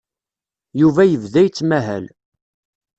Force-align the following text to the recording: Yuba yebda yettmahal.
Yuba 0.81 1.01
yebda 1.05 1.41
yettmahal. 1.43 2.05